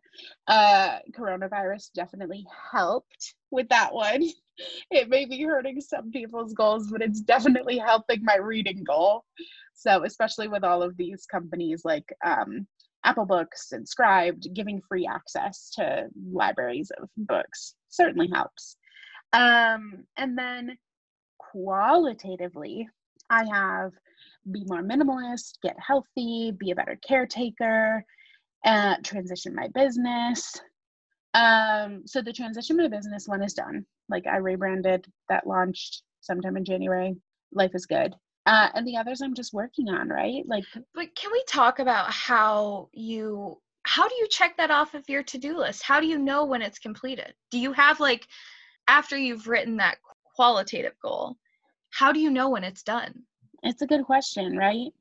Uh, 0.48 0.98
coronavirus 1.12 1.92
definitely 1.94 2.44
helped 2.72 3.34
with 3.50 3.68
that 3.68 3.92
one. 3.92 4.24
It 4.90 5.10
may 5.10 5.26
be 5.26 5.42
hurting 5.42 5.82
some 5.82 6.10
people's 6.10 6.54
goals, 6.54 6.90
but 6.90 7.02
it's 7.02 7.20
definitely 7.20 7.76
helping 7.76 8.24
my 8.24 8.36
reading 8.36 8.84
goal. 8.84 9.22
So, 9.74 10.02
especially 10.04 10.48
with 10.48 10.64
all 10.64 10.82
of 10.82 10.96
these 10.96 11.26
companies 11.26 11.82
like 11.84 12.10
um, 12.24 12.66
Apple 13.04 13.26
Books 13.26 13.72
and 13.72 13.86
Scribd, 13.86 14.52
giving 14.54 14.80
free 14.88 15.06
access 15.06 15.70
to 15.74 16.08
libraries 16.32 16.90
of 17.00 17.08
books 17.16 17.74
certainly 17.88 18.28
helps. 18.32 18.76
Um, 19.32 20.04
and 20.16 20.36
then 20.36 20.76
qualitatively, 21.38 22.88
I 23.30 23.44
have 23.52 23.92
be 24.50 24.64
more 24.66 24.82
minimalist, 24.82 25.58
get 25.62 25.76
healthy, 25.78 26.52
be 26.58 26.70
a 26.70 26.74
better 26.76 26.98
caretaker, 27.06 28.04
uh, 28.64 28.96
transition 29.02 29.54
my 29.54 29.68
business. 29.74 30.60
Um, 31.34 32.02
so 32.06 32.22
the 32.22 32.32
transition 32.32 32.76
my 32.76 32.88
business 32.88 33.26
one 33.26 33.42
is 33.42 33.54
done. 33.54 33.84
Like 34.08 34.26
I 34.26 34.36
rebranded, 34.36 35.06
that 35.28 35.46
launched 35.46 36.02
sometime 36.20 36.56
in 36.56 36.64
January. 36.64 37.16
Life 37.52 37.72
is 37.74 37.86
good 37.86 38.14
uh, 38.46 38.68
and 38.74 38.86
the 38.86 38.96
others 38.96 39.20
i'm 39.20 39.34
just 39.34 39.52
working 39.52 39.88
on 39.88 40.08
right? 40.08 40.44
Like 40.46 40.64
but 40.94 41.14
can 41.14 41.32
we 41.32 41.44
talk 41.48 41.78
about 41.78 42.12
how 42.12 42.88
you 42.92 43.60
how 43.82 44.08
do 44.08 44.14
you 44.16 44.26
check 44.28 44.56
that 44.56 44.70
off 44.72 44.94
of 44.94 45.08
your 45.08 45.22
to-do 45.22 45.58
list? 45.58 45.82
How 45.82 46.00
do 46.00 46.06
you 46.06 46.18
know 46.18 46.44
when 46.44 46.60
it's 46.60 46.78
completed? 46.80 47.34
Do 47.50 47.58
you 47.58 47.72
have 47.72 48.00
like 48.00 48.26
after 48.88 49.16
you've 49.16 49.46
written 49.46 49.76
that 49.76 49.98
qualitative 50.34 50.94
goal 51.02 51.36
how 51.90 52.12
do 52.12 52.20
you 52.20 52.30
know 52.30 52.50
when 52.50 52.64
it's 52.64 52.82
done? 52.82 53.22
It's 53.62 53.82
a 53.82 53.86
good 53.86 54.04
question 54.04 54.56
right? 54.56 54.92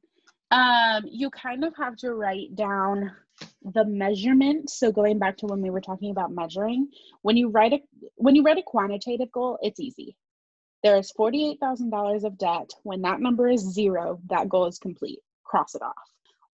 Um 0.52 1.04
you 1.10 1.30
kind 1.30 1.64
of 1.64 1.76
have 1.78 1.96
to 1.98 2.14
write 2.14 2.56
down 2.56 3.12
the 3.74 3.84
measurement. 3.86 4.70
So 4.70 4.92
going 4.92 5.20
back 5.20 5.38
to 5.38 5.46
when 5.46 5.62
we 5.62 5.70
were 5.70 5.82
talking 5.82 6.12
about 6.12 6.32
measuring 6.32 6.88
when 7.22 7.38
you 7.38 7.50
write 7.50 7.74
a 7.74 7.80
when 8.16 8.36
you 8.36 8.44
write 8.44 8.58
a 8.58 8.64
quantitative 8.64 9.32
goal 9.32 9.60
it's 9.62 9.80
easy 9.80 10.16
there 10.84 10.98
is 10.98 11.12
$48,000 11.18 12.24
of 12.24 12.38
debt. 12.38 12.70
When 12.84 13.02
that 13.02 13.20
number 13.20 13.48
is 13.48 13.74
zero, 13.74 14.20
that 14.30 14.50
goal 14.50 14.68
is 14.68 14.78
complete. 14.78 15.20
Cross 15.44 15.76
it 15.76 15.82
off. 15.82 15.94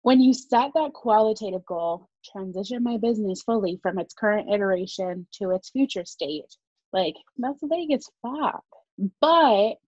When 0.03 0.21
you 0.21 0.33
set 0.33 0.73
that 0.75 0.95
qualitative 0.95 1.65
goal, 1.67 2.09
transition 2.25 2.83
my 2.83 2.97
business 2.97 3.43
fully 3.43 3.79
from 3.83 3.99
its 3.99 4.15
current 4.15 4.51
iteration 4.51 5.27
to 5.35 5.51
its 5.51 5.71
future 5.71 6.05
state, 6.05 6.57
like 6.93 7.15
that's 7.37 7.61
Vegas 7.63 8.09
as 8.09 8.11
fuck. 8.23 8.65
But 9.21 9.79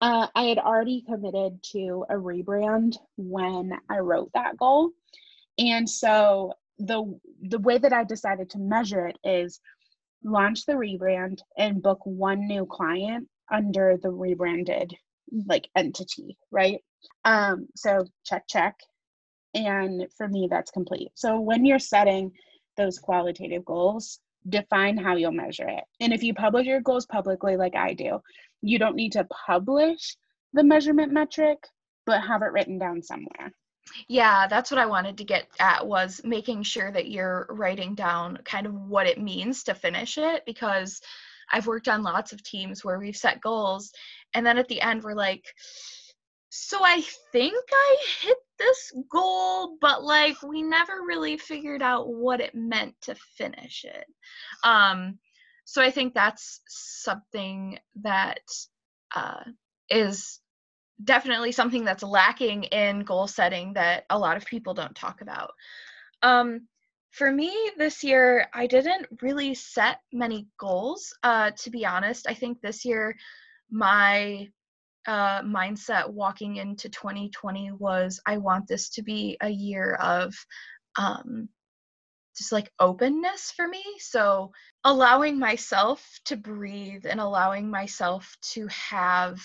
uh, 0.00 0.26
I 0.34 0.44
had 0.44 0.58
already 0.58 1.02
committed 1.06 1.62
to 1.72 2.04
a 2.10 2.14
rebrand 2.14 2.96
when 3.16 3.72
I 3.88 3.98
wrote 3.98 4.30
that 4.34 4.56
goal. 4.56 4.90
And 5.58 5.88
so 5.88 6.52
the 6.78 7.18
the 7.42 7.58
way 7.58 7.78
that 7.78 7.92
I 7.92 8.04
decided 8.04 8.50
to 8.50 8.58
measure 8.58 9.06
it 9.06 9.18
is 9.24 9.60
launch 10.22 10.66
the 10.66 10.74
rebrand 10.74 11.40
and 11.56 11.82
book 11.82 12.00
one 12.04 12.46
new 12.46 12.66
client 12.66 13.28
under 13.50 13.98
the 14.02 14.10
rebranded 14.10 14.94
like 15.46 15.68
entity, 15.76 16.38
right? 16.50 16.80
Um, 17.24 17.68
so 17.74 18.04
check, 18.24 18.44
check. 18.48 18.76
And 19.54 20.06
for 20.16 20.28
me, 20.28 20.48
that's 20.50 20.70
complete. 20.70 21.10
So 21.14 21.40
when 21.40 21.64
you're 21.64 21.78
setting 21.78 22.32
those 22.76 22.98
qualitative 22.98 23.64
goals, 23.64 24.20
define 24.48 24.96
how 24.96 25.16
you'll 25.16 25.32
measure 25.32 25.68
it. 25.68 25.84
And 26.00 26.12
if 26.12 26.22
you 26.22 26.34
publish 26.34 26.66
your 26.66 26.80
goals 26.80 27.06
publicly, 27.06 27.56
like 27.56 27.74
I 27.74 27.94
do, 27.94 28.20
you 28.62 28.78
don't 28.78 28.96
need 28.96 29.12
to 29.12 29.26
publish 29.46 30.16
the 30.52 30.62
measurement 30.62 31.12
metric, 31.12 31.58
but 32.04 32.22
have 32.22 32.42
it 32.42 32.52
written 32.52 32.78
down 32.78 33.02
somewhere. 33.02 33.52
Yeah, 34.08 34.46
that's 34.48 34.70
what 34.70 34.80
I 34.80 34.86
wanted 34.86 35.18
to 35.18 35.24
get 35.24 35.46
at 35.60 35.86
was 35.86 36.20
making 36.24 36.64
sure 36.64 36.90
that 36.90 37.08
you're 37.08 37.46
writing 37.48 37.94
down 37.94 38.38
kind 38.44 38.66
of 38.66 38.74
what 38.74 39.06
it 39.06 39.20
means 39.20 39.62
to 39.64 39.74
finish 39.74 40.18
it 40.18 40.44
because 40.44 41.00
I've 41.52 41.66
worked 41.66 41.88
on 41.88 42.02
lots 42.02 42.32
of 42.32 42.42
teams 42.42 42.84
where 42.84 42.98
we've 42.98 43.16
set 43.16 43.40
goals 43.40 43.92
and 44.34 44.44
then 44.44 44.58
at 44.58 44.68
the 44.68 44.80
end 44.80 45.02
we're 45.02 45.14
like 45.14 45.44
so 46.48 46.78
I 46.82 47.02
think 47.32 47.54
I 47.70 47.96
hit 48.22 48.36
this 48.58 48.92
goal, 49.10 49.76
but 49.80 50.02
like 50.02 50.40
we 50.42 50.62
never 50.62 51.02
really 51.06 51.36
figured 51.36 51.82
out 51.82 52.08
what 52.08 52.40
it 52.40 52.54
meant 52.54 52.94
to 53.02 53.14
finish 53.36 53.84
it. 53.84 54.06
Um, 54.64 55.18
so 55.64 55.82
I 55.82 55.90
think 55.90 56.14
that's 56.14 56.60
something 56.66 57.78
that 58.02 58.40
uh, 59.14 59.44
is 59.90 60.40
definitely 61.02 61.52
something 61.52 61.84
that's 61.84 62.02
lacking 62.02 62.64
in 62.64 63.00
goal 63.00 63.26
setting 63.26 63.74
that 63.74 64.04
a 64.08 64.18
lot 64.18 64.36
of 64.36 64.46
people 64.46 64.72
don't 64.72 64.94
talk 64.94 65.20
about. 65.20 65.52
Um, 66.22 66.68
for 67.16 67.32
me 67.32 67.70
this 67.78 68.04
year, 68.04 68.46
I 68.52 68.66
didn't 68.66 69.06
really 69.22 69.54
set 69.54 70.00
many 70.12 70.48
goals. 70.60 71.14
Uh, 71.22 71.50
to 71.62 71.70
be 71.70 71.86
honest, 71.86 72.26
I 72.28 72.34
think 72.34 72.60
this 72.60 72.84
year 72.84 73.16
my 73.70 74.48
uh, 75.06 75.40
mindset 75.40 76.10
walking 76.10 76.56
into 76.56 76.90
2020 76.90 77.72
was 77.72 78.20
I 78.26 78.36
want 78.36 78.68
this 78.68 78.90
to 78.90 79.02
be 79.02 79.38
a 79.40 79.48
year 79.48 79.94
of 79.94 80.34
um, 80.98 81.48
just 82.36 82.52
like 82.52 82.70
openness 82.78 83.50
for 83.50 83.66
me. 83.66 83.82
So 83.98 84.52
allowing 84.84 85.38
myself 85.38 86.06
to 86.26 86.36
breathe 86.36 87.06
and 87.08 87.18
allowing 87.18 87.70
myself 87.70 88.36
to 88.52 88.66
have 88.66 89.40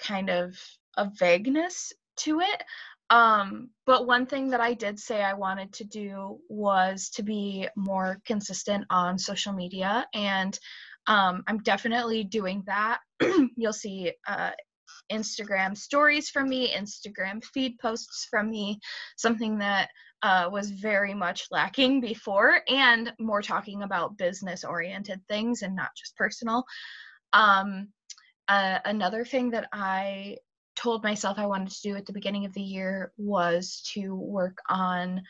kind 0.00 0.28
of 0.28 0.58
a 0.96 1.08
vagueness 1.18 1.92
to 2.16 2.40
it 2.40 2.62
um, 3.10 3.70
but 3.86 4.06
one 4.06 4.26
thing 4.26 4.50
that 4.50 4.60
I 4.60 4.74
did 4.74 4.98
say 4.98 5.22
I 5.22 5.34
wanted 5.34 5.72
to 5.74 5.84
do 5.84 6.38
was 6.48 7.10
to 7.10 7.22
be 7.22 7.68
more 7.76 8.18
consistent 8.26 8.84
on 8.90 9.18
social 9.18 9.52
media, 9.52 10.06
and 10.12 10.58
um, 11.06 11.44
I'm 11.46 11.58
definitely 11.58 12.24
doing 12.24 12.64
that. 12.66 12.98
You'll 13.56 13.72
see 13.72 14.12
uh, 14.28 14.50
Instagram 15.12 15.76
stories 15.76 16.30
from 16.30 16.48
me, 16.48 16.74
Instagram 16.74 17.44
feed 17.44 17.78
posts 17.78 18.26
from 18.28 18.50
me, 18.50 18.80
something 19.16 19.58
that 19.58 19.90
uh, 20.22 20.48
was 20.50 20.70
very 20.70 21.14
much 21.14 21.46
lacking 21.50 22.00
before, 22.00 22.60
and 22.68 23.12
more 23.20 23.42
talking 23.42 23.82
about 23.82 24.18
business 24.18 24.64
oriented 24.64 25.20
things 25.28 25.62
and 25.62 25.76
not 25.76 25.90
just 25.96 26.16
personal. 26.16 26.64
Um, 27.32 27.88
uh, 28.48 28.78
another 28.84 29.24
thing 29.24 29.50
that 29.50 29.68
I 29.72 30.38
told 30.76 31.02
myself 31.02 31.38
I 31.38 31.46
wanted 31.46 31.70
to 31.70 31.82
do 31.82 31.96
at 31.96 32.06
the 32.06 32.12
beginning 32.12 32.44
of 32.44 32.52
the 32.52 32.62
year 32.62 33.12
was 33.16 33.82
to 33.94 34.14
work 34.14 34.58
on 34.68 35.22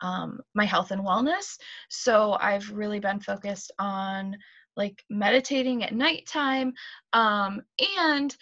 um, 0.00 0.40
my 0.54 0.64
health 0.64 0.90
and 0.90 1.02
wellness. 1.02 1.58
So 1.88 2.36
I've 2.40 2.70
really 2.70 3.00
been 3.00 3.20
focused 3.20 3.72
on 3.78 4.36
like 4.76 5.04
meditating 5.08 5.84
at 5.84 5.94
nighttime 5.94 6.74
um, 7.12 7.62
and 7.98 8.34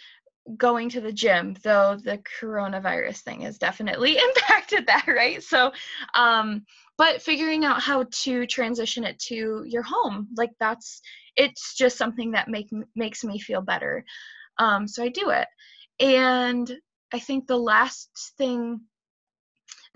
going 0.57 0.89
to 0.89 0.99
the 0.99 1.13
gym 1.13 1.55
though 1.63 1.95
the 2.03 2.21
coronavirus 2.41 3.19
thing 3.19 3.41
has 3.41 3.57
definitely 3.57 4.17
impacted 4.29 4.85
that 4.87 5.05
right? 5.07 5.41
So 5.41 5.71
um 6.15 6.65
but 6.97 7.21
figuring 7.21 7.63
out 7.63 7.81
how 7.81 8.05
to 8.23 8.45
transition 8.45 9.05
it 9.05 9.17
to 9.19 9.63
your 9.65 9.83
home 9.83 10.27
like 10.35 10.51
that's 10.59 11.01
it's 11.37 11.75
just 11.75 11.97
something 11.97 12.31
that 12.31 12.49
make 12.49 12.69
makes 12.93 13.23
me 13.23 13.39
feel 13.39 13.61
better. 13.61 14.03
Um 14.59 14.85
so 14.85 15.01
i 15.01 15.07
do 15.07 15.29
it 15.29 15.47
and 15.99 16.77
i 17.13 17.19
think 17.19 17.47
the 17.47 17.57
last 17.57 18.09
thing 18.37 18.81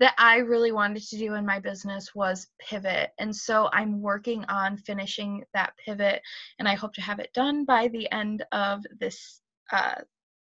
that 0.00 0.14
I 0.16 0.36
really 0.38 0.72
wanted 0.72 1.02
to 1.08 1.18
do 1.18 1.34
in 1.34 1.44
my 1.44 1.58
business 1.58 2.14
was 2.14 2.46
pivot. 2.60 3.10
And 3.18 3.34
so 3.34 3.68
I'm 3.72 4.00
working 4.00 4.44
on 4.44 4.76
finishing 4.76 5.44
that 5.54 5.72
pivot, 5.84 6.22
and 6.58 6.68
I 6.68 6.74
hope 6.74 6.94
to 6.94 7.00
have 7.00 7.18
it 7.18 7.32
done 7.32 7.64
by 7.64 7.88
the 7.88 8.10
end 8.12 8.44
of 8.52 8.84
this 9.00 9.40
uh, 9.72 9.96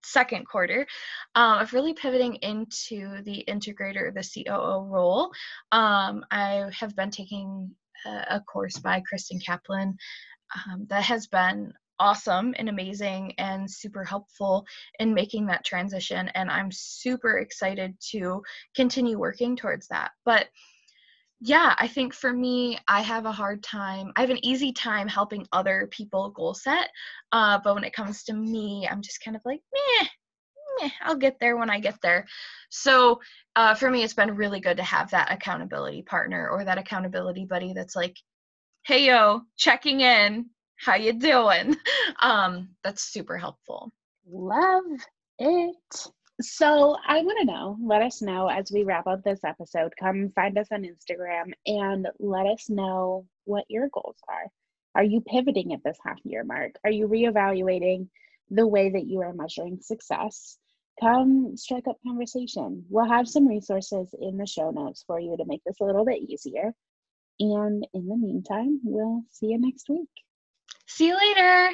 second 0.05 0.47
quarter 0.47 0.87
um, 1.35 1.61
of 1.61 1.73
really 1.73 1.95
pivoting 1.95 2.37
into 2.37 3.23
the 3.23 3.45
integrator, 3.49 4.13
the 4.13 4.45
COO 4.45 4.87
role. 4.87 5.31
Um, 5.73 6.25
I 6.31 6.71
have 6.79 6.95
been 6.95 7.11
taking 7.11 7.75
a, 8.07 8.37
a 8.37 8.41
course 8.41 8.79
by 8.79 9.01
Kristen 9.01 9.41
Kaplan 9.41 9.97
um, 10.55 10.87
that 10.89 11.05
has 11.05 11.27
been 11.27 11.73
awesome 12.01 12.55
and 12.59 12.69
amazing 12.69 13.33
and 13.39 13.71
super 13.71 14.05
helpful 14.05 14.67
in 14.99 15.15
making 15.15 15.47
that 15.47 15.65
transition. 15.65 16.29
And 16.35 16.51
I'm 16.51 16.71
super 16.71 17.39
excited 17.39 17.97
to 18.11 18.43
continue 18.75 19.19
working 19.19 19.57
towards 19.57 19.89
that. 19.89 20.13
But 20.25 20.49
yeah, 21.41 21.75
I 21.79 21.87
think 21.87 22.15
for 22.15 22.33
me, 22.33 22.79
I 22.89 23.01
have 23.01 23.25
a 23.25 23.33
hard 23.33 23.63
time. 23.63 24.13
I 24.17 24.23
have 24.23 24.31
an 24.31 24.45
easy 24.45 24.73
time 24.73 25.07
helping 25.07 25.47
other 25.53 25.89
people 25.93 26.31
goal 26.31 26.53
set. 26.53 26.89
Uh, 27.31 27.59
but 27.63 27.75
when 27.75 27.85
it 27.85 27.93
comes 27.93 28.25
to 28.25 28.33
me, 28.33 28.89
I'm 28.91 29.03
just 29.03 29.23
kind 29.23 29.37
of 29.37 29.43
like, 29.45 29.61
meh, 29.73 30.09
meh, 30.81 30.91
I'll 31.03 31.17
get 31.17 31.39
there 31.39 31.57
when 31.57 31.71
I 31.71 31.79
get 31.79 32.01
there. 32.03 32.27
So 32.71 33.21
uh, 33.55 33.75
for 33.75 33.89
me, 33.89 34.03
it's 34.03 34.15
been 34.15 34.35
really 34.35 34.59
good 34.59 34.79
to 34.79 34.83
have 34.83 35.11
that 35.13 35.31
accountability 35.31 36.03
partner 36.03 36.49
or 36.49 36.65
that 36.65 36.79
accountability 36.79 37.45
buddy 37.45 37.73
that's 37.73 37.95
like, 37.95 38.17
hey, 38.85 39.07
yo, 39.07 39.43
checking 39.57 40.01
in. 40.01 40.47
How 40.79 40.97
you 40.97 41.13
doing? 41.13 41.77
Um, 42.21 42.71
that's 42.83 43.03
super 43.03 43.37
helpful. 43.37 43.93
Love 44.29 44.83
it. 45.39 46.07
So 46.41 46.97
I 47.07 47.21
want 47.21 47.39
to 47.41 47.45
know, 47.45 47.77
let 47.81 48.03
us 48.03 48.23
know 48.23 48.49
as 48.49 48.73
we 48.73 48.83
wrap 48.83 49.07
up 49.07 49.23
this 49.23 49.45
episode. 49.45 49.93
Come 50.01 50.33
find 50.35 50.59
us 50.59 50.69
on 50.73 50.83
Instagram 50.83 51.53
and 51.67 52.09
let 52.19 52.47
us 52.47 52.69
know 52.69 53.27
what 53.45 53.67
your 53.69 53.89
goals 53.93 54.17
are. 54.29 54.47
Are 54.95 55.05
you 55.05 55.21
pivoting 55.21 55.73
at 55.75 55.85
this 55.85 55.99
half 56.05 56.19
year 56.25 56.43
mark? 56.43 56.73
Are 56.83 56.91
you 56.91 57.07
reevaluating 57.07 58.09
the 58.51 58.67
way 58.67 58.91
that 58.91 59.07
you 59.07 59.21
are 59.21 59.33
measuring 59.33 59.79
success? 59.81 60.59
Come 61.01 61.57
strike 61.57 61.87
up 61.87 61.99
conversation. 62.05 62.85
We'll 62.89 63.09
have 63.09 63.29
some 63.29 63.47
resources 63.47 64.13
in 64.21 64.39
the 64.39 64.47
show 64.47 64.71
notes 64.71 65.05
for 65.07 65.21
you 65.21 65.37
to 65.37 65.45
make 65.45 65.63
this 65.65 65.77
a 65.81 65.85
little 65.85 66.05
bit 66.05 66.23
easier. 66.29 66.73
And 67.39 67.87
in 67.95 68.09
the 68.09 68.17
meantime, 68.17 68.81
we'll 68.83 69.23
see 69.31 69.49
you 69.49 69.61
next 69.61 69.89
week. 69.89 70.09
See 70.89 71.07
you 71.07 71.17
later. 71.17 71.71